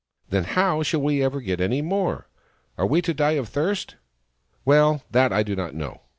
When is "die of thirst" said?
3.13-3.97